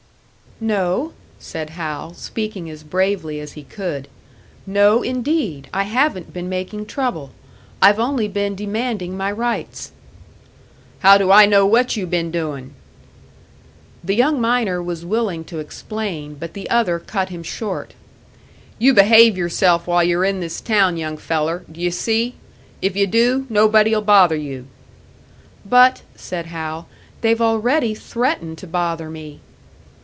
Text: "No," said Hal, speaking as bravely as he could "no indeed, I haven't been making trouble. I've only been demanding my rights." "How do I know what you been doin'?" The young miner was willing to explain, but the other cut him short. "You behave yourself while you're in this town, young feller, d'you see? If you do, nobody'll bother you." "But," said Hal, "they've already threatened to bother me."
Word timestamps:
"No," 0.63 1.13
said 1.39 1.71
Hal, 1.71 2.13
speaking 2.13 2.69
as 2.69 2.83
bravely 2.83 3.39
as 3.39 3.53
he 3.53 3.63
could 3.63 4.07
"no 4.67 5.01
indeed, 5.01 5.67
I 5.73 5.85
haven't 5.85 6.33
been 6.33 6.49
making 6.49 6.85
trouble. 6.85 7.31
I've 7.81 7.97
only 7.97 8.27
been 8.27 8.53
demanding 8.53 9.17
my 9.17 9.31
rights." 9.31 9.91
"How 10.99 11.17
do 11.17 11.31
I 11.31 11.47
know 11.47 11.65
what 11.65 11.95
you 11.97 12.05
been 12.05 12.29
doin'?" 12.29 12.73
The 14.03 14.13
young 14.13 14.39
miner 14.39 14.83
was 14.83 15.03
willing 15.03 15.45
to 15.45 15.57
explain, 15.57 16.35
but 16.35 16.53
the 16.53 16.69
other 16.69 16.99
cut 16.99 17.29
him 17.29 17.41
short. 17.41 17.95
"You 18.77 18.93
behave 18.93 19.35
yourself 19.35 19.87
while 19.87 20.03
you're 20.03 20.23
in 20.25 20.41
this 20.41 20.61
town, 20.61 20.95
young 20.95 21.17
feller, 21.17 21.63
d'you 21.71 21.89
see? 21.89 22.35
If 22.83 22.95
you 22.95 23.07
do, 23.07 23.47
nobody'll 23.49 24.03
bother 24.03 24.35
you." 24.37 24.67
"But," 25.65 26.03
said 26.15 26.45
Hal, 26.45 26.87
"they've 27.21 27.41
already 27.41 27.95
threatened 27.95 28.59
to 28.59 28.67
bother 28.67 29.09
me." 29.09 29.39